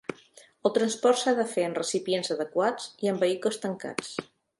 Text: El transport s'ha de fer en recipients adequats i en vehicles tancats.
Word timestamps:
El 0.67 0.71
transport 0.77 1.19
s'ha 1.23 1.33
de 1.39 1.45
fer 1.51 1.65
en 1.65 1.75
recipients 1.79 2.33
adequats 2.37 2.87
i 3.07 3.13
en 3.13 3.21
vehicles 3.25 3.61
tancats. 3.67 4.11